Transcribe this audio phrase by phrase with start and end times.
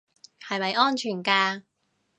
[0.41, 1.61] 係咪安全㗎